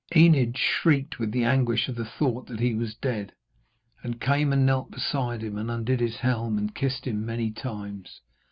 Enid 0.15 0.57
shrieked 0.57 1.19
with 1.19 1.31
the 1.31 1.43
anguish 1.43 1.87
of 1.87 1.93
the 1.93 2.03
thought 2.05 2.47
that 2.47 2.59
he 2.59 2.73
was 2.73 2.95
dead, 2.95 3.33
and 4.01 4.19
came 4.19 4.51
and 4.51 4.65
knelt 4.65 4.89
beside 4.89 5.43
him 5.43 5.59
and 5.59 5.69
undid 5.69 5.99
his 5.99 6.15
helm 6.15 6.57
and 6.57 6.73
kissed 6.73 7.05
him 7.05 7.23
many 7.23 7.51
times. 7.51 8.21